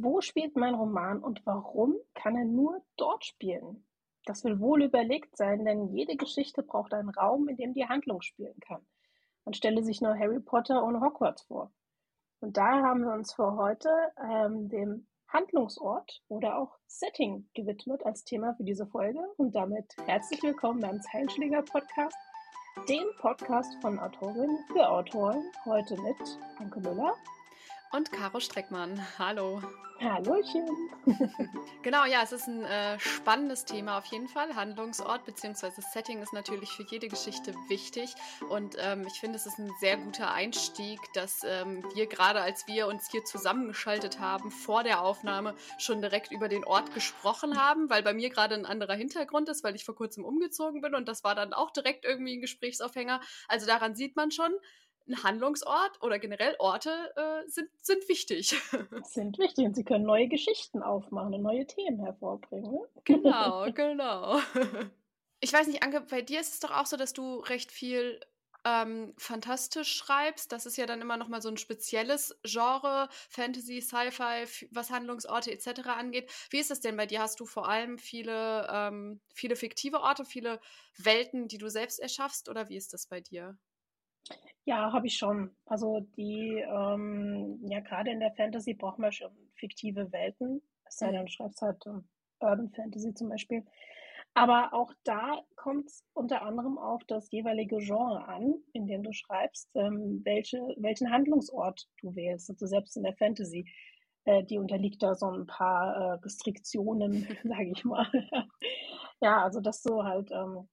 [0.00, 3.84] Wo spielt mein Roman und warum kann er nur dort spielen?
[4.26, 8.22] Das will wohl überlegt sein, denn jede Geschichte braucht einen Raum, in dem die Handlung
[8.22, 8.86] spielen kann.
[9.44, 11.72] Man stelle sich nur Harry Potter ohne Hogwarts vor.
[12.38, 13.88] Und daher haben wir uns für heute
[14.22, 19.18] ähm, dem Handlungsort oder auch Setting gewidmet als Thema für diese Folge.
[19.36, 22.16] Und damit herzlich willkommen beim Zeilenschläger Podcast,
[22.88, 25.42] dem Podcast von Autorinnen für Autoren.
[25.64, 27.16] Heute mit Anke Müller
[27.92, 29.00] und Caro Streckmann.
[29.18, 29.62] Hallo.
[30.00, 30.68] Hallöchen.
[31.82, 34.54] genau, ja, es ist ein äh, spannendes Thema auf jeden Fall.
[34.54, 35.70] Handlungsort bzw.
[35.92, 38.14] Setting ist natürlich für jede Geschichte wichtig.
[38.48, 42.66] Und ähm, ich finde, es ist ein sehr guter Einstieg, dass ähm, wir gerade als
[42.68, 47.90] wir uns hier zusammengeschaltet haben, vor der Aufnahme schon direkt über den Ort gesprochen haben,
[47.90, 51.08] weil bei mir gerade ein anderer Hintergrund ist, weil ich vor kurzem umgezogen bin und
[51.08, 53.20] das war dann auch direkt irgendwie ein Gesprächsaufhänger.
[53.48, 54.52] Also daran sieht man schon,
[55.08, 58.54] ein Handlungsort oder generell Orte äh, sind, sind wichtig.
[59.04, 62.70] Sind wichtig und sie können neue Geschichten aufmachen und neue Themen hervorbringen.
[62.72, 62.80] Ne?
[63.04, 64.40] Genau, genau.
[65.40, 68.18] Ich weiß nicht, Anke, bei dir ist es doch auch so, dass du recht viel
[68.64, 70.50] ähm, fantastisch schreibst.
[70.52, 75.52] Das ist ja dann immer noch mal so ein spezielles Genre, Fantasy, Sci-Fi, was Handlungsorte
[75.52, 75.90] etc.
[75.90, 76.30] angeht.
[76.50, 77.20] Wie ist das denn bei dir?
[77.20, 80.60] Hast du vor allem viele, ähm, viele fiktive Orte, viele
[80.96, 83.56] Welten, die du selbst erschaffst oder wie ist das bei dir?
[84.68, 85.50] Ja, habe ich schon.
[85.64, 90.60] Also die, ähm, ja, gerade in der Fantasy braucht man schon fiktive Welten.
[90.84, 93.64] Es sei denn, du schreibst halt äh, Urban Fantasy zum Beispiel.
[94.34, 99.10] Aber auch da kommt es unter anderem auf das jeweilige Genre an, in dem du
[99.14, 102.50] schreibst, ähm, welche, welchen Handlungsort du wählst.
[102.50, 103.64] Also selbst in der Fantasy,
[104.26, 108.06] äh, die unterliegt da so ein paar äh, Restriktionen, sage ich mal.
[109.22, 110.68] ja, also dass du halt ähm,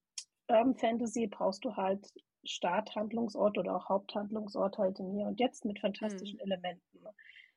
[0.48, 2.06] Urban Fantasy brauchst du halt
[2.46, 6.52] Starthandlungsort oder auch Haupthandlungsort halt im Hier und Jetzt mit fantastischen mhm.
[6.52, 7.04] Elementen.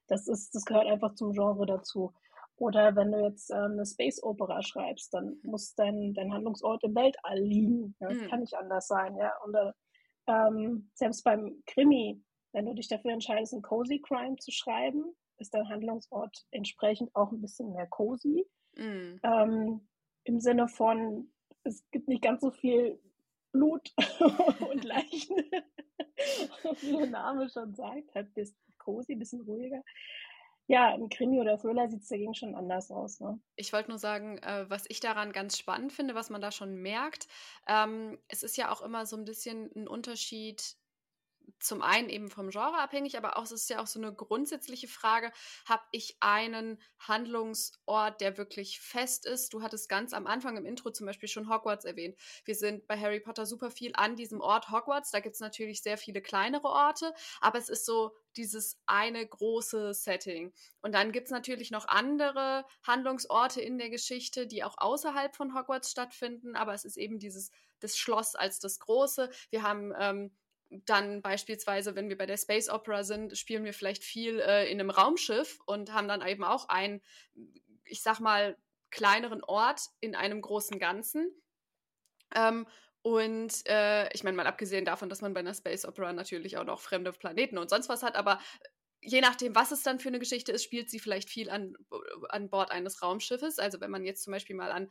[0.08, 2.14] Das ist, das gehört einfach zum Genre dazu.
[2.58, 5.52] Oder wenn du jetzt ähm, eine Space Opera schreibst, dann mhm.
[5.52, 7.96] muss dein, dein Handlungsort im Weltall liegen.
[8.00, 8.28] Ja, das mhm.
[8.28, 9.32] kann nicht anders sein, ja.
[9.46, 9.56] Und
[10.28, 15.54] ähm, selbst beim Krimi, wenn du dich dafür entscheidest, ein Cozy Crime zu schreiben, ist
[15.54, 18.46] dein Handlungsort entsprechend auch ein bisschen mehr cozy.
[18.76, 19.20] Mhm.
[19.24, 19.88] Ähm,
[20.26, 21.32] Im Sinne von,
[21.64, 23.00] es gibt nicht ganz so viel
[23.52, 23.92] Blut
[24.72, 25.38] und Leichen,
[26.82, 29.84] wie der Name schon sagt, halt bisschen cozy, bisschen ruhiger.
[30.68, 33.20] Ja, im Krimi oder Thriller sieht es dagegen schon anders aus.
[33.20, 33.40] Ne?
[33.56, 36.76] Ich wollte nur sagen, äh, was ich daran ganz spannend finde, was man da schon
[36.76, 37.28] merkt,
[37.68, 40.78] ähm, es ist ja auch immer so ein bisschen ein Unterschied
[41.60, 44.88] zum einen eben vom Genre abhängig, aber auch es ist ja auch so eine grundsätzliche
[44.88, 45.32] Frage,
[45.66, 49.54] habe ich einen Handlungsort, der wirklich fest ist?
[49.54, 52.18] Du hattest ganz am Anfang im Intro zum Beispiel schon Hogwarts erwähnt.
[52.46, 55.12] Wir sind bei Harry Potter super viel an diesem Ort Hogwarts.
[55.12, 59.94] Da gibt es natürlich sehr viele kleinere Orte, aber es ist so dieses eine große
[59.94, 60.54] Setting.
[60.82, 65.56] Und dann gibt es natürlich noch andere Handlungsorte in der Geschichte, die auch außerhalb von
[65.58, 69.30] Hogwarts stattfinden, aber es ist eben dieses das Schloss als das Große.
[69.50, 70.32] Wir haben ähm,
[70.70, 74.80] dann beispielsweise, wenn wir bei der Space Opera sind, spielen wir vielleicht viel äh, in
[74.80, 77.02] einem Raumschiff und haben dann eben auch einen,
[77.86, 78.58] ich sag mal,
[78.92, 81.32] kleineren Ort in einem großen Ganzen.
[82.36, 82.68] Ähm,
[83.02, 86.66] und äh, ich meine, mal abgesehen davon, dass man bei einer Space Opera natürlich auch
[86.66, 88.40] noch fremde Planeten und sonst was hat, aber
[89.02, 91.76] je nachdem, was es dann für eine Geschichte ist, spielt sie vielleicht viel an,
[92.30, 93.60] an Bord eines Raumschiffes.
[93.60, 94.90] Also wenn man jetzt zum Beispiel mal an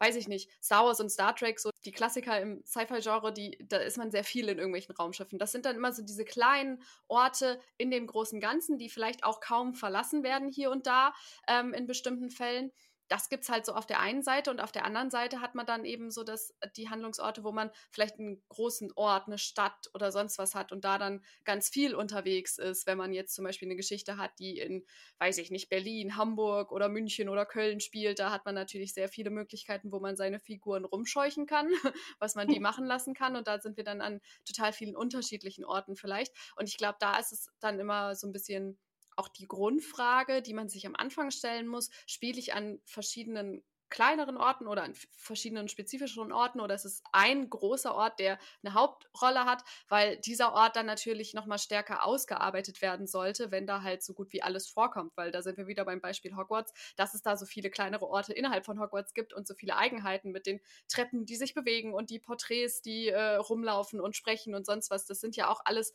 [0.00, 3.98] weiß ich nicht, Star Wars und Star Trek, so die Klassiker im Sci-Fi-Genre, da ist
[3.98, 5.38] man sehr viel in irgendwelchen Raumschiffen.
[5.38, 9.40] Das sind dann immer so diese kleinen Orte in dem großen Ganzen, die vielleicht auch
[9.40, 11.12] kaum verlassen werden hier und da
[11.46, 12.72] ähm, in bestimmten Fällen
[13.10, 15.56] das gibt es halt so auf der einen Seite und auf der anderen Seite hat
[15.56, 19.90] man dann eben so dass die Handlungsorte, wo man vielleicht einen großen Ort, eine Stadt
[19.94, 23.44] oder sonst was hat und da dann ganz viel unterwegs ist, wenn man jetzt zum
[23.44, 24.86] Beispiel eine Geschichte hat, die in,
[25.18, 29.08] weiß ich nicht, Berlin, Hamburg oder München oder Köln spielt, da hat man natürlich sehr
[29.08, 31.68] viele Möglichkeiten, wo man seine Figuren rumscheuchen kann,
[32.20, 33.34] was man die machen lassen kann.
[33.34, 36.32] Und da sind wir dann an total vielen unterschiedlichen Orten vielleicht.
[36.54, 38.78] Und ich glaube, da ist es dann immer so ein bisschen
[39.20, 44.36] auch die Grundfrage, die man sich am Anfang stellen muss, spiele ich an verschiedenen kleineren
[44.36, 49.44] Orten oder an verschiedenen spezifischen Orten oder ist es ein großer Ort, der eine Hauptrolle
[49.44, 54.14] hat, weil dieser Ort dann natürlich nochmal stärker ausgearbeitet werden sollte, wenn da halt so
[54.14, 57.36] gut wie alles vorkommt, weil da sind wir wieder beim Beispiel Hogwarts, dass es da
[57.36, 61.26] so viele kleinere Orte innerhalb von Hogwarts gibt und so viele Eigenheiten mit den Treppen,
[61.26, 65.04] die sich bewegen und die Porträts, die äh, rumlaufen und sprechen und sonst was.
[65.06, 65.92] Das sind ja auch alles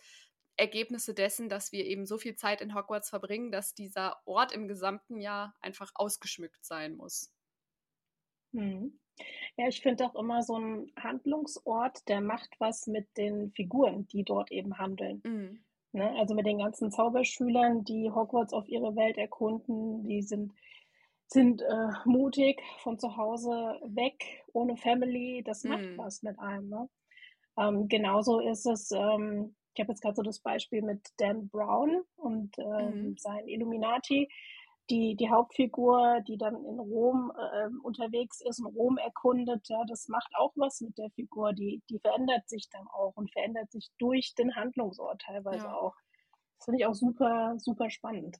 [0.57, 4.67] Ergebnisse dessen, dass wir eben so viel Zeit in Hogwarts verbringen, dass dieser Ort im
[4.67, 7.31] gesamten Jahr einfach ausgeschmückt sein muss.
[8.53, 8.99] Hm.
[9.57, 14.23] Ja, ich finde auch immer so ein Handlungsort, der macht was mit den Figuren, die
[14.23, 15.21] dort eben handeln.
[15.23, 15.63] Mhm.
[15.93, 16.13] Ne?
[16.17, 20.51] Also mit den ganzen Zauberschülern, die Hogwarts auf ihre Welt erkunden, die sind,
[21.27, 25.41] sind äh, mutig von zu Hause weg, ohne Family.
[25.45, 25.97] Das macht mm.
[25.97, 26.67] was mit einem.
[26.67, 26.89] Ne?
[27.57, 32.01] Ähm, genauso ist es, ähm, ich habe jetzt gerade so das Beispiel mit Dan Brown
[32.17, 33.17] und ähm, mm.
[33.17, 34.29] sein Illuminati
[34.89, 40.07] die, die Hauptfigur, die dann in Rom äh, unterwegs ist und Rom erkundet, ja, das
[40.07, 41.53] macht auch was mit der Figur.
[41.53, 45.73] Die, die verändert sich dann auch und verändert sich durch den Handlungsort teilweise ja.
[45.73, 45.95] auch.
[46.57, 48.37] Das finde ich auch super, super spannend.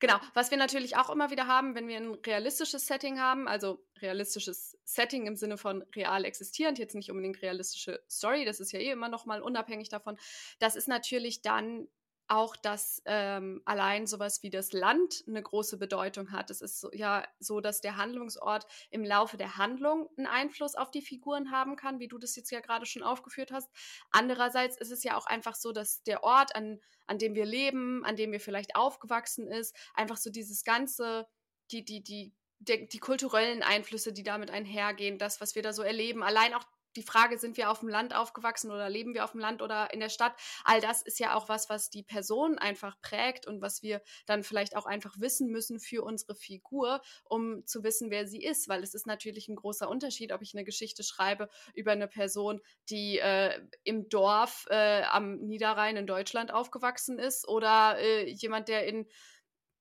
[0.00, 3.84] Genau, was wir natürlich auch immer wieder haben, wenn wir ein realistisches Setting haben, also
[4.00, 8.80] realistisches Setting im Sinne von real existierend, jetzt nicht unbedingt realistische Story, das ist ja
[8.80, 10.18] eh immer noch mal unabhängig davon,
[10.58, 11.88] das ist natürlich dann
[12.28, 16.50] auch, dass ähm, allein sowas wie das Land eine große Bedeutung hat.
[16.50, 20.90] Es ist so, ja so, dass der Handlungsort im Laufe der Handlung einen Einfluss auf
[20.90, 23.70] die Figuren haben kann, wie du das jetzt ja gerade schon aufgeführt hast.
[24.10, 28.04] Andererseits ist es ja auch einfach so, dass der Ort, an, an dem wir leben,
[28.04, 31.26] an dem wir vielleicht aufgewachsen ist, einfach so dieses ganze,
[31.70, 35.82] die, die, die, die, die kulturellen Einflüsse, die damit einhergehen, das, was wir da so
[35.82, 36.64] erleben, allein auch
[36.96, 39.92] die Frage, sind wir auf dem Land aufgewachsen oder leben wir auf dem Land oder
[39.92, 40.34] in der Stadt?
[40.64, 44.42] All das ist ja auch was, was die Person einfach prägt und was wir dann
[44.42, 48.68] vielleicht auch einfach wissen müssen für unsere Figur, um zu wissen, wer sie ist.
[48.68, 52.60] Weil es ist natürlich ein großer Unterschied, ob ich eine Geschichte schreibe über eine Person,
[52.88, 58.86] die äh, im Dorf äh, am Niederrhein in Deutschland aufgewachsen ist oder äh, jemand, der
[58.86, 59.06] in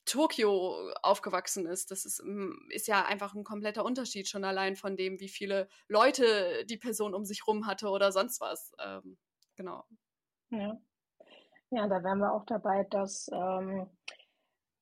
[0.05, 1.91] Tokio aufgewachsen ist.
[1.91, 5.67] Das ist, mm, ist ja einfach ein kompletter Unterschied schon allein von dem, wie viele
[5.87, 8.73] Leute die Person um sich rum hatte oder sonst was.
[8.79, 9.17] Ähm,
[9.55, 9.83] genau.
[10.49, 10.77] Ja.
[11.71, 13.89] ja, da wären wir auch dabei, dass ähm,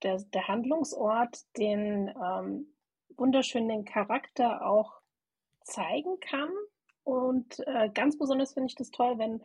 [0.03, 2.73] der, der, Handlungsort den ähm,
[3.15, 5.01] wunderschönen Charakter auch
[5.63, 6.49] zeigen kann.
[7.05, 9.41] Und äh, ganz besonders finde ich das toll, wenn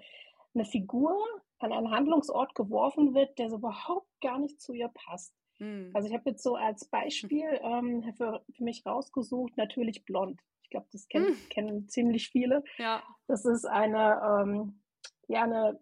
[0.54, 1.16] eine Figur
[1.60, 5.37] an einen Handlungsort geworfen wird, der so überhaupt gar nicht zu ihr passt.
[5.58, 5.90] Mhm.
[5.94, 10.40] Also ich habe jetzt so als Beispiel ähm, für, für mich rausgesucht, natürlich blond.
[10.62, 11.48] Ich glaube, das kenn, mhm.
[11.48, 12.62] kennen ziemlich viele.
[12.76, 13.02] Ja.
[13.26, 14.80] Das ist eine, ähm,
[15.26, 15.80] ja, eine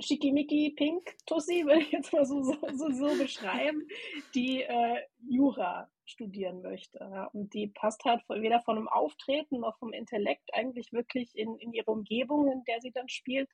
[0.00, 3.86] schickimicki pink Tussi, würde ich jetzt mal so, so, so, so beschreiben,
[4.34, 6.98] die äh, Jura studieren möchte.
[6.98, 7.26] Ja.
[7.32, 11.72] Und die passt halt weder von dem Auftreten noch vom Intellekt eigentlich wirklich in, in
[11.72, 13.50] ihre Umgebung, in der sie dann spielt.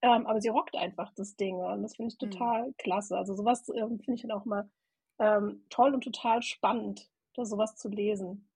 [0.00, 2.30] Ähm, aber sie rockt einfach das Ding und das finde ich mhm.
[2.30, 2.74] total mhm.
[2.78, 3.16] klasse.
[3.16, 4.70] Also sowas ähm, finde ich dann auch mal
[5.18, 8.48] ähm, toll und total spannend, da sowas zu lesen.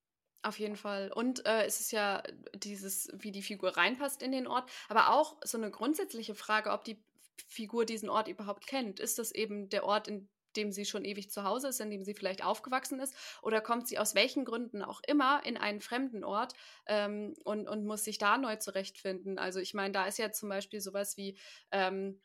[0.42, 1.12] Auf jeden Fall.
[1.12, 2.22] Und äh, es ist ja
[2.54, 6.84] dieses, wie die Figur reinpasst in den Ort, aber auch so eine grundsätzliche Frage, ob
[6.84, 7.00] die
[7.46, 8.98] Figur diesen Ort überhaupt kennt.
[8.98, 12.04] Ist das eben der Ort, in dem sie schon ewig zu Hause ist, in dem
[12.04, 16.24] sie vielleicht aufgewachsen ist, oder kommt sie aus welchen Gründen auch immer in einen fremden
[16.24, 16.54] Ort
[16.86, 19.38] ähm, und, und muss sich da neu zurechtfinden?
[19.38, 21.38] Also ich meine, da ist ja zum Beispiel sowas wie
[21.70, 22.20] ähm,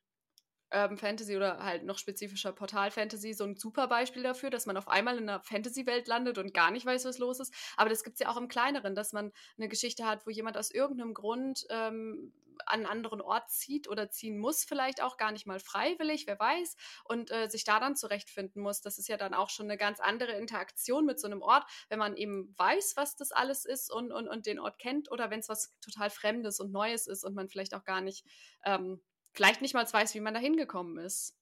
[0.71, 4.77] Urban Fantasy oder halt noch spezifischer Portal Fantasy so ein super Beispiel dafür, dass man
[4.77, 7.53] auf einmal in einer Fantasy-Welt landet und gar nicht weiß, was los ist.
[7.77, 10.57] Aber das gibt es ja auch im Kleineren, dass man eine Geschichte hat, wo jemand
[10.57, 12.33] aus irgendeinem Grund ähm,
[12.65, 16.39] an einen anderen Ort zieht oder ziehen muss, vielleicht auch gar nicht mal freiwillig, wer
[16.39, 16.75] weiß,
[17.05, 18.81] und äh, sich da dann zurechtfinden muss.
[18.81, 21.99] Das ist ja dann auch schon eine ganz andere Interaktion mit so einem Ort, wenn
[21.99, 25.39] man eben weiß, was das alles ist und, und, und den Ort kennt oder wenn
[25.39, 28.25] es was total Fremdes und Neues ist und man vielleicht auch gar nicht
[28.65, 29.01] ähm,
[29.37, 31.37] vielleicht nicht mal weiß, wie man da hingekommen ist.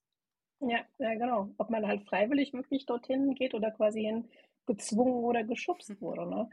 [0.59, 1.49] Ja, ja, genau.
[1.57, 4.29] Ob man halt freiwillig wirklich dorthin geht oder quasi hin
[4.65, 6.01] gezwungen oder geschubst mhm.
[6.01, 6.29] wurde.
[6.29, 6.49] Ne?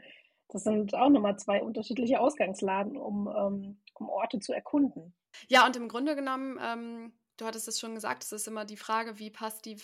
[0.47, 5.13] Das sind auch nochmal zwei unterschiedliche Ausgangslagen, um, ähm, um Orte zu erkunden.
[5.49, 8.77] Ja, und im Grunde genommen, ähm, du hattest es schon gesagt, es ist immer die
[8.77, 9.77] Frage, wie passt die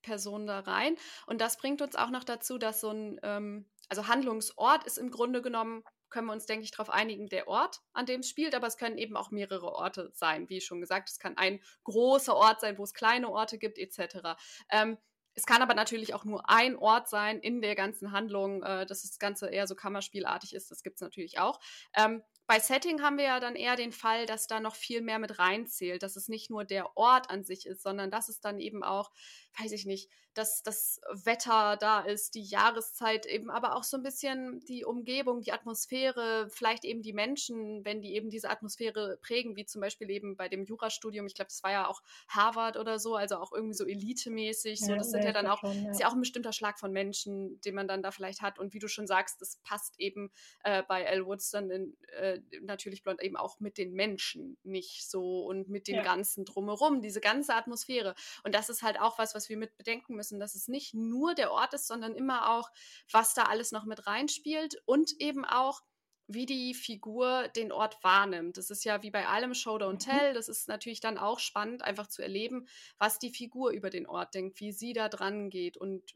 [0.00, 0.96] Person da rein.
[1.26, 5.10] Und das bringt uns auch noch dazu, dass so ein, ähm, also Handlungsort ist im
[5.10, 8.54] Grunde genommen können wir uns, denke ich, darauf einigen, der Ort, an dem es spielt,
[8.54, 10.48] aber es können eben auch mehrere Orte sein.
[10.48, 14.36] Wie schon gesagt, es kann ein großer Ort sein, wo es kleine Orte gibt, etc.
[14.70, 14.98] Ähm,
[15.34, 19.02] es kann aber natürlich auch nur ein Ort sein in der ganzen Handlung, äh, dass
[19.02, 20.70] das Ganze eher so Kammerspielartig ist.
[20.70, 21.58] Das gibt es natürlich auch.
[21.94, 25.18] Ähm, bei Setting haben wir ja dann eher den Fall, dass da noch viel mehr
[25.18, 28.60] mit reinzählt, dass es nicht nur der Ort an sich ist, sondern dass es dann
[28.60, 29.10] eben auch,
[29.58, 34.02] weiß ich nicht, dass das Wetter da ist, die Jahreszeit eben, aber auch so ein
[34.02, 39.56] bisschen die Umgebung, die Atmosphäre, vielleicht eben die Menschen, wenn die eben diese Atmosphäre prägen,
[39.56, 42.98] wie zum Beispiel eben bei dem Jurastudium, ich glaube, das war ja auch Harvard oder
[42.98, 45.90] so, also auch irgendwie so elitemäßig, so, ja, das sind ja dann auch, schon, ja.
[45.90, 48.72] ist ja auch ein bestimmter Schlag von Menschen, den man dann da vielleicht hat und
[48.72, 50.30] wie du schon sagst, das passt eben
[50.64, 55.08] äh, bei Elle Woods dann in, äh, natürlich blond eben auch mit den Menschen nicht
[55.10, 56.02] so und mit dem ja.
[56.02, 60.14] Ganzen drumherum, diese ganze Atmosphäre und das ist halt auch was, was wir mit bedenken
[60.14, 62.70] müssen müssen, dass es nicht nur der Ort ist, sondern immer auch,
[63.10, 65.80] was da alles noch mit reinspielt und eben auch,
[66.28, 68.56] wie die Figur den Ort wahrnimmt.
[68.56, 69.98] Das ist ja wie bei allem Show Don't mhm.
[69.98, 70.34] Tell.
[70.34, 74.34] Das ist natürlich dann auch spannend, einfach zu erleben, was die Figur über den Ort
[74.34, 75.76] denkt, wie sie da dran geht.
[75.76, 76.14] Und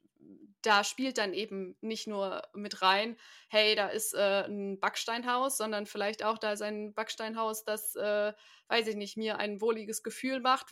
[0.63, 3.17] da spielt dann eben nicht nur mit rein,
[3.49, 8.33] hey, da ist äh, ein Backsteinhaus, sondern vielleicht auch da ist ein Backsteinhaus, das, äh,
[8.69, 10.67] weiß ich nicht, mir ein wohliges Gefühl macht,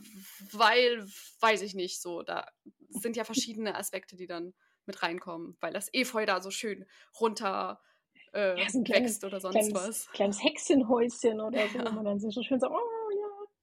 [0.53, 1.07] weil,
[1.41, 2.47] weiß ich nicht, so, da
[2.89, 4.53] sind ja verschiedene Aspekte, die dann
[4.87, 6.85] mit reinkommen, weil das Efeu da so schön
[7.21, 7.81] runter
[8.33, 10.11] äh, ja, wächst kleines, oder sonst kleines, was.
[10.11, 11.87] Kleines Hexenhäuschen oder so, ja.
[11.87, 12.94] wo man dann so schön sagt, oh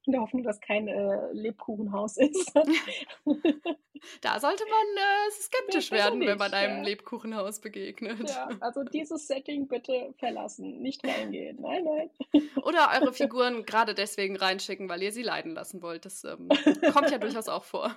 [0.04, 2.52] in der Hoffnung, dass kein äh, Lebkuchenhaus ist.
[4.20, 6.82] da sollte man äh, skeptisch werden, nicht, wenn man einem ja.
[6.82, 8.30] Lebkuchenhaus begegnet.
[8.30, 11.60] Ja, also dieses Setting bitte verlassen, nicht reingehen.
[11.60, 12.10] Nein, nein.
[12.64, 16.04] Oder eure Figuren gerade deswegen reinschicken, weil ihr sie leiden lassen wollt.
[16.04, 16.48] Das ähm,
[16.92, 17.96] kommt ja durchaus auch vor.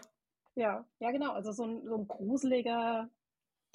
[0.56, 1.34] Ja, ja, genau.
[1.34, 3.10] Also so ein, so ein gruseliger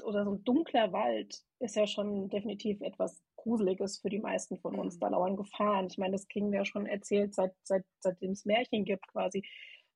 [0.02, 4.78] oder so ein dunkler Wald ist ja schon definitiv etwas Gruseliges für die meisten von
[4.78, 4.96] uns.
[4.96, 5.00] Mhm.
[5.00, 5.86] Da lauern Gefahren.
[5.86, 9.42] Ich meine, das kriegen wir ja schon erzählt, seit, seit, seitdem es Märchen gibt quasi.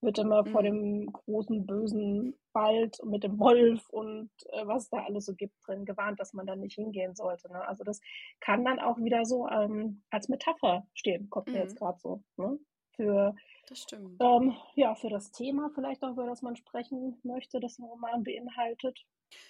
[0.00, 0.50] Wird immer mhm.
[0.50, 5.54] vor dem großen, bösen Wald mit dem Wolf und äh, was da alles so gibt
[5.66, 7.50] drin gewarnt, dass man da nicht hingehen sollte.
[7.50, 7.66] Ne?
[7.66, 8.00] Also das
[8.40, 11.78] kann dann auch wieder so ähm, als Metapher stehen, kommt mir jetzt mhm.
[11.78, 12.22] gerade so.
[12.36, 12.58] Ne?
[12.96, 13.34] Für,
[13.68, 14.22] das stimmt.
[14.22, 18.22] Ähm, ja, für das Thema vielleicht auch, über das man sprechen möchte, das ein Roman
[18.22, 19.04] beinhaltet.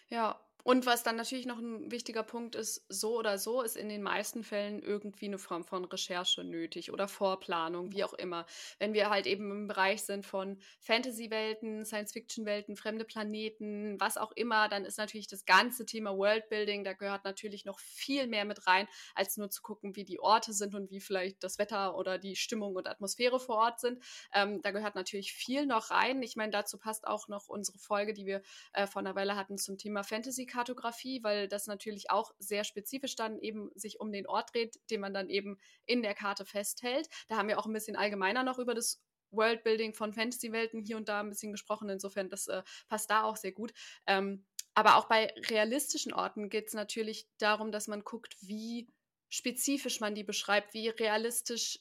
[0.09, 3.91] Ja, und was dann natürlich noch ein wichtiger Punkt ist, so oder so ist in
[3.91, 8.47] den meisten Fällen irgendwie eine Form von Recherche nötig oder Vorplanung, wie auch immer.
[8.79, 14.71] Wenn wir halt eben im Bereich sind von Fantasy-Welten, Science-Fiction-Welten, fremde Planeten, was auch immer,
[14.71, 18.89] dann ist natürlich das ganze Thema Worldbuilding, da gehört natürlich noch viel mehr mit rein,
[19.15, 22.37] als nur zu gucken, wie die Orte sind und wie vielleicht das Wetter oder die
[22.37, 24.03] Stimmung und Atmosphäre vor Ort sind.
[24.33, 26.23] Ähm, da gehört natürlich viel noch rein.
[26.23, 28.41] Ich meine, dazu passt auch noch unsere Folge, die wir
[28.73, 33.17] äh, vor einer Weile hatten zum Thema Fantasy Kartografie, weil das natürlich auch sehr spezifisch
[33.17, 37.09] dann eben sich um den Ort dreht, den man dann eben in der Karte festhält.
[37.29, 41.09] Da haben wir auch ein bisschen allgemeiner noch über das Worldbuilding von Fantasy-Welten hier und
[41.09, 41.89] da ein bisschen gesprochen.
[41.89, 43.73] Insofern, das äh, passt da auch sehr gut.
[44.07, 44.45] Ähm,
[44.75, 48.89] aber auch bei realistischen Orten geht es natürlich darum, dass man guckt, wie
[49.29, 51.79] spezifisch man die beschreibt, wie realistisch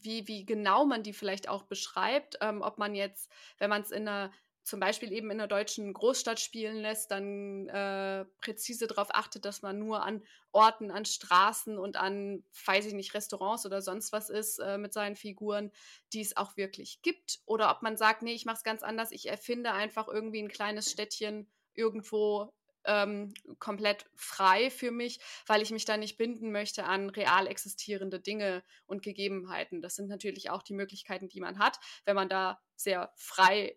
[0.00, 3.90] wie, wie genau man die vielleicht auch beschreibt, ähm, ob man jetzt, wenn man es
[3.90, 9.08] in einer zum Beispiel eben in einer deutschen Großstadt spielen lässt, dann äh, präzise darauf
[9.12, 13.82] achtet, dass man nur an Orten, an Straßen und an, weiß ich nicht, Restaurants oder
[13.82, 15.72] sonst was ist äh, mit seinen Figuren,
[16.12, 17.40] die es auch wirklich gibt.
[17.44, 20.48] Oder ob man sagt, nee, ich mache es ganz anders, ich erfinde einfach irgendwie ein
[20.48, 22.52] kleines Städtchen irgendwo
[22.84, 28.20] ähm, komplett frei für mich, weil ich mich da nicht binden möchte an real existierende
[28.20, 29.82] Dinge und Gegebenheiten.
[29.82, 33.76] Das sind natürlich auch die Möglichkeiten, die man hat, wenn man da sehr frei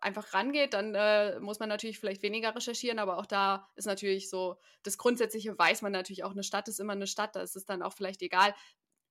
[0.00, 4.30] einfach rangeht, dann äh, muss man natürlich vielleicht weniger recherchieren, aber auch da ist natürlich
[4.30, 7.56] so, das Grundsätzliche weiß man natürlich auch, eine Stadt ist immer eine Stadt, da ist
[7.56, 8.54] es dann auch vielleicht egal,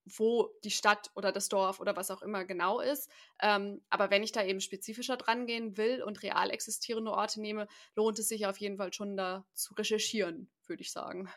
[0.05, 3.09] wo die Stadt oder das Dorf oder was auch immer genau ist.
[3.41, 7.67] Ähm, aber wenn ich da eben spezifischer dran gehen will und real existierende Orte nehme,
[7.95, 11.29] lohnt es sich auf jeden Fall schon da zu recherchieren, würde ich sagen.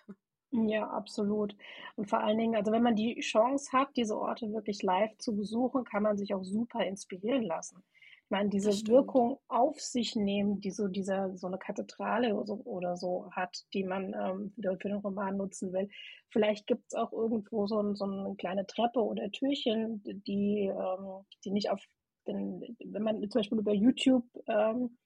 [0.51, 1.57] Ja, absolut.
[1.97, 5.35] Und vor allen Dingen, also wenn man die Chance hat, diese Orte wirklich live zu
[5.35, 7.83] besuchen, kann man sich auch super inspirieren lassen.
[8.25, 12.63] Ich meine, diese Wirkung auf sich nehmen, die so dieser, so eine Kathedrale oder so,
[12.65, 15.91] oder so hat, die man ähm, für den Roman nutzen will.
[16.31, 21.27] Vielleicht gibt es auch irgendwo so, ein, so eine kleine Treppe oder Türchen, die, ähm,
[21.45, 21.85] die nicht auf
[22.27, 24.97] den, wenn man zum Beispiel über YouTube ähm,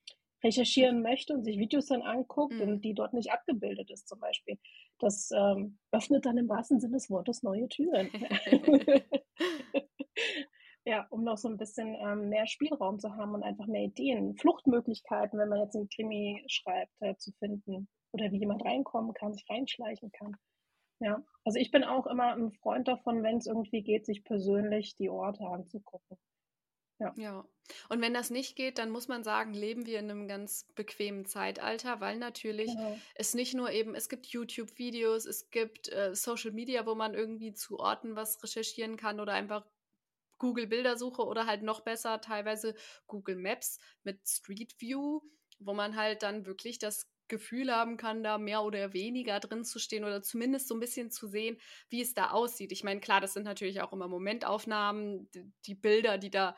[0.45, 2.61] recherchieren möchte und sich Videos dann anguckt mhm.
[2.61, 4.59] und die dort nicht abgebildet ist zum Beispiel.
[5.01, 8.09] Das ähm, öffnet dann im wahrsten Sinne des Wortes neue Türen.
[10.89, 14.35] Ja, um noch so ein bisschen ähm, mehr Spielraum zu haben und einfach mehr Ideen,
[14.37, 17.91] Fluchtmöglichkeiten, wenn man jetzt einen Krimi schreibt, äh, zu finden.
[18.13, 20.35] Oder wie jemand reinkommen kann, sich reinschleichen kann.
[21.01, 24.97] Ja, also ich bin auch immer ein Freund davon, wenn es irgendwie geht, sich persönlich
[24.97, 26.17] die Orte anzugucken.
[26.99, 27.13] Ja.
[27.19, 27.45] ja.
[27.91, 31.27] Und wenn das nicht geht, dann muss man sagen, leben wir in einem ganz bequemen
[31.27, 32.97] Zeitalter, weil natürlich genau.
[33.15, 37.53] es nicht nur eben, es gibt YouTube-Videos, es gibt äh, Social Media, wo man irgendwie
[37.53, 39.67] zu Orten was recherchieren kann oder einfach
[40.39, 42.75] Google Bildersuche oder halt noch besser teilweise
[43.07, 45.21] Google Maps mit Street View,
[45.59, 49.79] wo man halt dann wirklich das Gefühl haben kann, da mehr oder weniger drin zu
[49.79, 51.59] stehen oder zumindest so ein bisschen zu sehen,
[51.89, 52.73] wie es da aussieht.
[52.73, 55.31] Ich meine, klar, das sind natürlich auch immer Momentaufnahmen,
[55.67, 56.57] die, Bilder, die da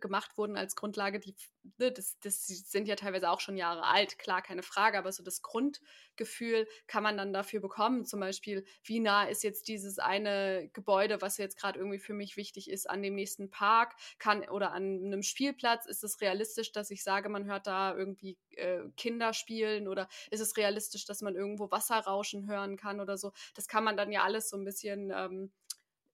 [0.00, 1.36] gemacht wurden als Grundlage, die,
[1.78, 5.22] ne, das, das sind ja teilweise auch schon Jahre alt, klar, keine Frage, aber so
[5.22, 8.04] das Grundgefühl kann man dann dafür bekommen.
[8.04, 12.36] Zum Beispiel, wie nah ist jetzt dieses eine Gebäude, was jetzt gerade irgendwie für mich
[12.36, 15.86] wichtig ist, an dem nächsten Park kann oder an einem Spielplatz?
[15.86, 20.40] Ist es realistisch, dass ich sage, man hört da irgendwie äh, Kinder spielen oder ist
[20.40, 23.32] es realistisch, dass man irgendwo Wasserrauschen hören kann oder so.
[23.54, 25.52] Das kann man dann ja alles so ein bisschen, ähm,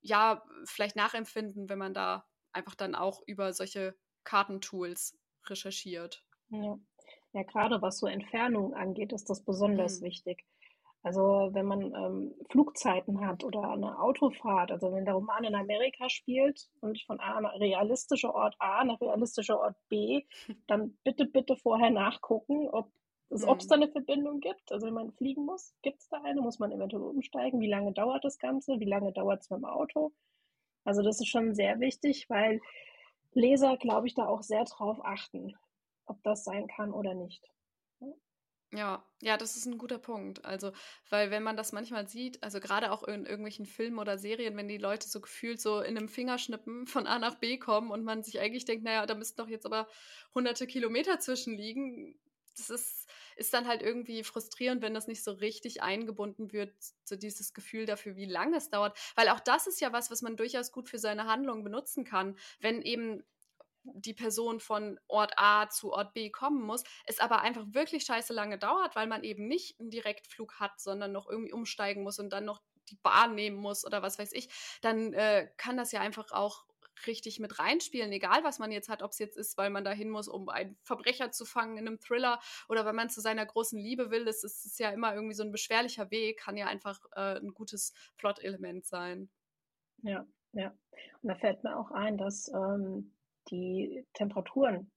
[0.01, 3.95] ja, vielleicht nachempfinden, wenn man da einfach dann auch über solche
[4.25, 6.25] Kartentools recherchiert.
[6.51, 6.79] Ja.
[7.33, 10.07] ja, gerade was so Entfernung angeht, ist das besonders mhm.
[10.07, 10.45] wichtig.
[11.05, 16.09] Also wenn man ähm, Flugzeiten hat oder eine Autofahrt, also wenn der Roman in Amerika
[16.09, 20.25] spielt und von A nach realistischer Ort A nach realistischer Ort B,
[20.69, 22.89] dann bitte, bitte vorher nachgucken, ob
[23.33, 24.71] es, ob es da eine Verbindung gibt.
[24.73, 27.93] Also wenn man fliegen muss, gibt es da eine, muss man eventuell umsteigen, wie lange
[27.93, 30.13] dauert das Ganze, wie lange dauert es mit dem Auto.
[30.85, 32.61] Also das ist schon sehr wichtig, weil
[33.33, 35.57] Leser, glaube ich, da auch sehr drauf achten,
[36.07, 37.49] ob das sein kann oder nicht.
[38.75, 40.47] Ja, ja, das ist ein guter Punkt.
[40.47, 40.73] Also,
[41.11, 44.67] weil wenn man das manchmal sieht, also gerade auch in irgendwelchen Filmen oder Serien, wenn
[44.67, 48.23] die Leute so gefühlt so in einem Fingerschnippen von A nach B kommen und man
[48.23, 49.89] sich eigentlich denkt, naja, da müssten doch jetzt aber
[50.35, 52.19] hunderte Kilometer zwischen liegen,
[52.57, 57.17] das ist, ist dann halt irgendwie frustrierend, wenn das nicht so richtig eingebunden wird, so
[57.17, 58.99] dieses Gefühl dafür, wie lange es dauert.
[59.15, 62.37] Weil auch das ist ja was, was man durchaus gut für seine Handlung benutzen kann.
[62.61, 63.25] Wenn eben
[63.85, 68.33] die Person von Ort A zu Ort B kommen muss, es aber einfach wirklich scheiße
[68.33, 72.31] lange dauert, weil man eben nicht einen Direktflug hat, sondern noch irgendwie umsteigen muss und
[72.31, 74.49] dann noch die Bahn nehmen muss oder was weiß ich,
[74.83, 76.65] dann äh, kann das ja einfach auch
[77.07, 80.11] richtig mit reinspielen, egal was man jetzt hat, ob es jetzt ist, weil man dahin
[80.11, 83.79] muss, um einen Verbrecher zu fangen in einem Thriller oder weil man zu seiner großen
[83.79, 84.25] Liebe will.
[84.25, 87.55] Das ist, ist ja immer irgendwie so ein beschwerlicher Weg, kann ja einfach äh, ein
[87.55, 89.31] gutes Plot-Element sein.
[90.03, 90.73] Ja, ja.
[91.23, 93.13] Und da fällt mir auch ein, dass ähm,
[93.51, 94.91] die Temperaturen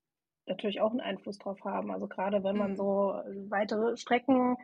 [0.47, 1.91] natürlich auch einen Einfluss drauf haben.
[1.91, 2.75] Also gerade wenn man mhm.
[2.75, 4.57] so weitere Strecken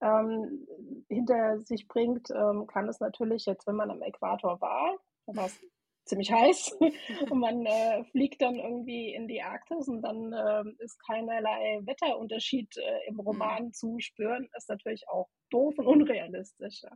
[0.00, 0.66] ähm,
[1.08, 5.46] hinter sich bringt, ähm, kann es natürlich jetzt, wenn man am Äquator war, da war
[5.46, 5.60] es
[6.04, 6.76] ziemlich heiß
[7.30, 12.76] und man äh, fliegt dann irgendwie in die Arktis und dann äh, ist keinerlei Wetterunterschied
[12.76, 13.20] äh, im mhm.
[13.20, 13.72] Roman mhm.
[13.72, 16.82] zu spüren, ist natürlich auch doof und unrealistisch.
[16.82, 16.90] Ja.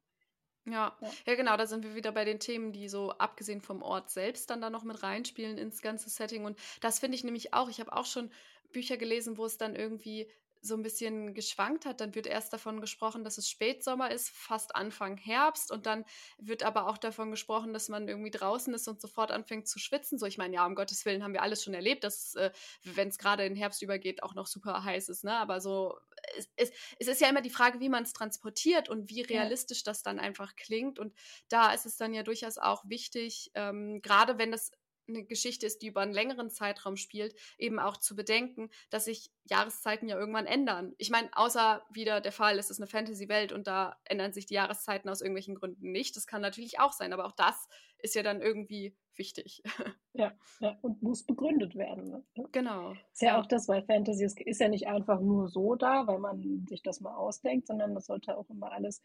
[0.69, 0.97] Ja.
[1.01, 4.11] ja, ja, genau, da sind wir wieder bei den Themen, die so abgesehen vom Ort
[4.11, 6.45] selbst dann da noch mit reinspielen ins ganze Setting.
[6.45, 7.69] Und das finde ich nämlich auch.
[7.69, 8.31] Ich habe auch schon
[8.73, 10.29] Bücher gelesen, wo es dann irgendwie
[10.67, 12.01] so ein bisschen geschwankt hat.
[12.01, 15.71] Dann wird erst davon gesprochen, dass es Spätsommer ist, fast Anfang Herbst.
[15.71, 16.05] Und dann
[16.39, 20.19] wird aber auch davon gesprochen, dass man irgendwie draußen ist und sofort anfängt zu schwitzen.
[20.19, 22.51] So, ich meine, ja, um Gottes Willen haben wir alles schon erlebt, dass äh,
[22.83, 25.25] wenn es gerade in Herbst übergeht, auch noch super heiß ist.
[25.25, 25.37] Ne?
[25.37, 25.99] Aber so,
[26.37, 29.79] es, es, es ist ja immer die Frage, wie man es transportiert und wie realistisch
[29.79, 29.85] ja.
[29.87, 30.99] das dann einfach klingt.
[30.99, 31.15] Und
[31.49, 34.73] da ist es dann ja durchaus auch wichtig, ähm, gerade wenn das
[35.09, 39.31] eine Geschichte ist, die über einen längeren Zeitraum spielt, eben auch zu bedenken, dass sich
[39.45, 40.95] Jahreszeiten ja irgendwann ändern.
[40.99, 44.55] Ich meine, außer wieder der Fall, es ist eine Fantasy-Welt und da ändern sich die
[44.55, 46.17] Jahreszeiten aus irgendwelchen Gründen nicht.
[46.17, 49.63] Das kann natürlich auch sein, aber auch das ist ja dann irgendwie wichtig.
[50.19, 52.09] Ja, ja und muss begründet werden.
[52.09, 52.49] Ne?
[52.51, 52.93] Genau.
[53.13, 56.07] Ist ja, ja, auch das, weil Fantasy ist, ist ja nicht einfach nur so da,
[56.07, 59.03] weil man sich das mal ausdenkt, sondern das sollte auch immer alles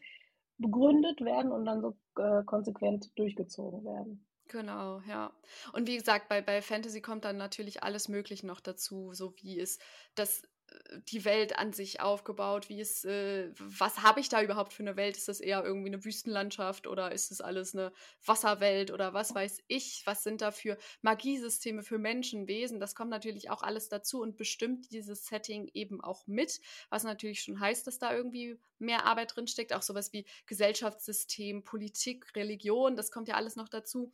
[0.56, 4.26] begründet werden und dann so äh, konsequent durchgezogen werden.
[4.52, 5.32] Genau, ja.
[5.72, 9.58] Und wie gesagt, bei, bei Fantasy kommt dann natürlich alles Mögliche noch dazu, so wie
[9.58, 9.80] ist
[10.14, 14.74] das äh, die Welt an sich aufgebaut, wie ist, äh, was habe ich da überhaupt
[14.74, 15.16] für eine Welt?
[15.16, 17.92] Ist das eher irgendwie eine Wüstenlandschaft oder ist das alles eine
[18.26, 20.02] Wasserwelt oder was weiß ich?
[20.04, 22.78] Was sind da für Magiesysteme für Menschen, Wesen?
[22.78, 26.60] Das kommt natürlich auch alles dazu und bestimmt dieses Setting eben auch mit,
[26.90, 32.36] was natürlich schon heißt, dass da irgendwie mehr Arbeit drinsteckt, auch sowas wie Gesellschaftssystem, Politik,
[32.36, 34.12] Religion, das kommt ja alles noch dazu.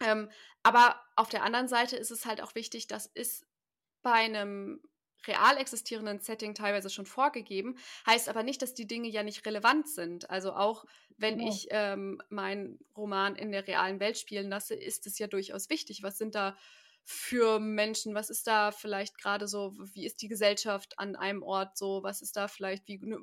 [0.00, 0.30] Ähm,
[0.62, 3.46] aber auf der anderen Seite ist es halt auch wichtig, das ist
[4.02, 4.80] bei einem
[5.26, 9.88] real existierenden Setting teilweise schon vorgegeben, heißt aber nicht, dass die Dinge ja nicht relevant
[9.88, 10.30] sind.
[10.30, 10.84] Also auch
[11.16, 11.50] wenn genau.
[11.50, 16.02] ich ähm, meinen Roman in der realen Welt spielen lasse, ist es ja durchaus wichtig.
[16.02, 16.56] Was sind da
[17.04, 18.14] für Menschen?
[18.14, 19.72] Was ist da vielleicht gerade so?
[19.94, 22.02] Wie ist die Gesellschaft an einem Ort so?
[22.02, 23.18] Was ist da vielleicht, wie, ne,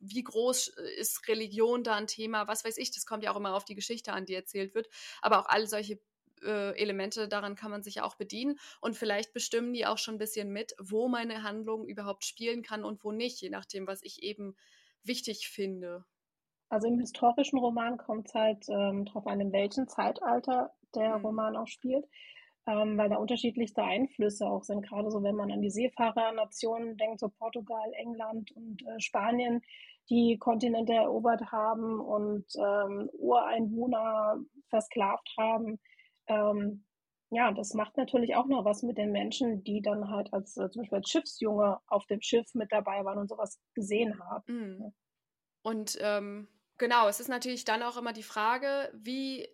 [0.00, 2.48] wie groß ist Religion da ein Thema?
[2.48, 4.88] Was weiß ich, das kommt ja auch immer auf die Geschichte an, die erzählt wird.
[5.22, 6.00] Aber auch alle solche
[6.42, 8.58] äh, Elemente, daran kann man sich ja auch bedienen.
[8.80, 12.84] Und vielleicht bestimmen die auch schon ein bisschen mit, wo meine Handlung überhaupt spielen kann
[12.84, 14.56] und wo nicht, je nachdem, was ich eben
[15.04, 16.04] wichtig finde.
[16.70, 21.24] Also im historischen Roman kommt es halt ähm, darauf an, in welchem Zeitalter der mhm.
[21.24, 22.04] Roman auch spielt,
[22.66, 24.82] ähm, weil da unterschiedlichste Einflüsse auch sind.
[24.82, 29.62] Gerade so, wenn man an die Seefahrernationen denkt, so Portugal, England und äh, Spanien,
[30.10, 35.78] die Kontinente erobert haben und ähm, Ureinwohner versklavt haben,
[36.28, 36.84] ähm,
[37.30, 40.70] ja, das macht natürlich auch noch was mit den Menschen, die dann halt als äh,
[40.70, 44.44] zum Beispiel als Schiffsjunge auf dem Schiff mit dabei waren und sowas gesehen haben.
[44.46, 44.94] Mhm.
[45.62, 49.48] Und ähm, genau, es ist natürlich dann auch immer die Frage, wie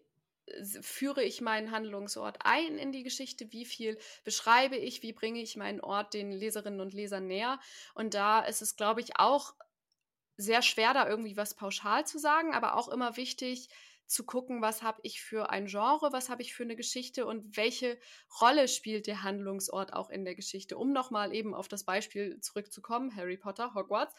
[0.82, 5.56] führe ich meinen Handlungsort ein in die Geschichte, wie viel beschreibe ich, wie bringe ich
[5.56, 7.58] meinen Ort den Leserinnen und Lesern näher.
[7.94, 9.54] Und da ist es, glaube ich, auch
[10.36, 13.68] sehr schwer, da irgendwie was pauschal zu sagen, aber auch immer wichtig
[14.06, 17.56] zu gucken, was habe ich für ein Genre, was habe ich für eine Geschichte und
[17.56, 17.98] welche
[18.40, 20.76] Rolle spielt der Handlungsort auch in der Geschichte.
[20.76, 24.14] Um nochmal eben auf das Beispiel zurückzukommen, Harry Potter, Hogwarts,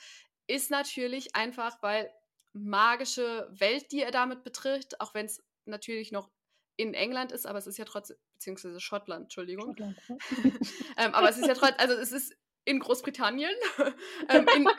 [0.47, 2.11] ist natürlich einfach, weil
[2.53, 6.29] magische Welt, die er damit betritt, auch wenn es natürlich noch
[6.77, 9.67] in England ist, aber es ist ja trotzdem, beziehungsweise Schottland, Entschuldigung.
[9.67, 9.97] Schottland,
[10.97, 13.53] ähm, aber es ist ja trotzdem, also es ist in Großbritannien.
[14.29, 14.69] ähm, in,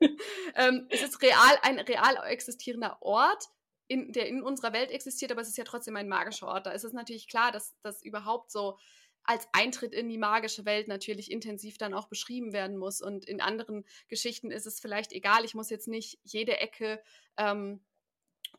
[0.56, 3.48] ähm, es ist real, ein real existierender Ort,
[3.86, 6.66] in, der in unserer Welt existiert, aber es ist ja trotzdem ein magischer Ort.
[6.66, 8.78] Da ist es natürlich klar, dass das überhaupt so
[9.24, 13.00] als Eintritt in die magische Welt natürlich intensiv dann auch beschrieben werden muss.
[13.00, 17.02] Und in anderen Geschichten ist es vielleicht egal, ich muss jetzt nicht jede Ecke
[17.38, 17.80] ähm,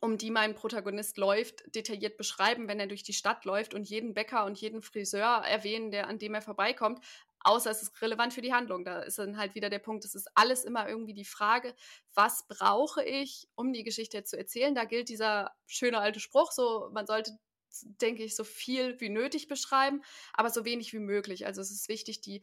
[0.00, 4.12] um die mein Protagonist läuft, detailliert beschreiben, wenn er durch die Stadt läuft und jeden
[4.14, 7.00] Bäcker und jeden Friseur erwähnen, der, an dem er vorbeikommt,
[7.46, 8.84] außer es ist relevant für die Handlung.
[8.84, 11.74] Da ist dann halt wieder der Punkt, es ist alles immer irgendwie die Frage,
[12.14, 14.74] was brauche ich, um die Geschichte zu erzählen.
[14.74, 17.38] Da gilt dieser schöne alte Spruch, so man sollte
[17.82, 21.44] denke ich, so viel wie nötig beschreiben, aber so wenig wie möglich.
[21.44, 22.42] Also es ist wichtig, die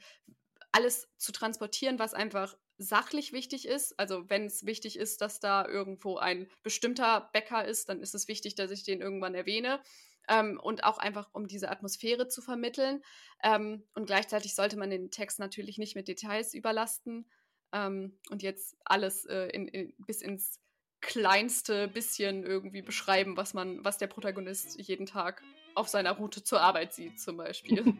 [0.71, 3.97] alles zu transportieren, was einfach sachlich wichtig ist.
[3.99, 8.27] Also wenn es wichtig ist, dass da irgendwo ein bestimmter Bäcker ist, dann ist es
[8.27, 9.81] wichtig, dass ich den irgendwann erwähne.
[10.29, 13.03] Ähm, und auch einfach, um diese Atmosphäre zu vermitteln.
[13.43, 17.25] Ähm, und gleichzeitig sollte man den Text natürlich nicht mit Details überlasten
[17.73, 20.61] ähm, und jetzt alles äh, in, in, bis ins
[21.01, 25.43] kleinste bisschen irgendwie beschreiben, was man, was der Protagonist jeden Tag
[25.75, 27.83] auf seiner Route zur Arbeit sieht, zum Beispiel.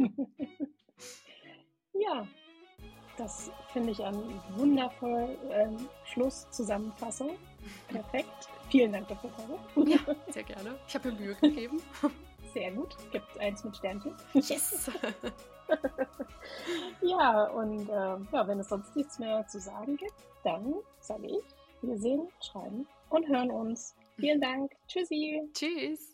[1.94, 2.26] ja,
[3.18, 4.16] das finde ich ein
[4.56, 7.32] wundervoll ähm, Schlusszusammenfassung.
[7.90, 8.50] Perfekt.
[8.74, 9.60] Vielen Dank dafür, Caro.
[9.88, 10.00] Ja,
[10.32, 10.74] sehr gerne.
[10.88, 11.80] Ich habe mir Mühe gegeben.
[12.56, 12.98] Sehr gut.
[13.12, 14.16] Gibt eins mit Sternchen.
[14.34, 14.90] Yes!
[17.04, 21.44] ja, und äh, ja, wenn es sonst nichts mehr zu sagen gibt, dann sage ich,
[21.84, 23.94] wir sehen, schreiben und hören uns.
[24.18, 24.72] Vielen Dank.
[24.88, 25.48] Tschüssi.
[25.54, 26.13] Tschüss.